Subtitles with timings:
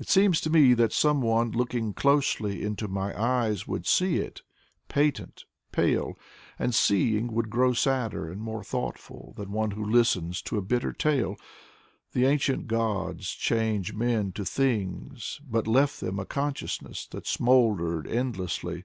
[0.00, 4.42] It seems to me that someone looking closely Into my eyes would see it,
[4.88, 6.18] patent, pale.
[6.58, 10.92] And, seeing, would grow sadder and more thoughtful Than one who listens to a bitter
[10.92, 11.36] tale.
[12.12, 18.82] The ancient gods changed men to things, but left them A consciousness that smoldered endlessly.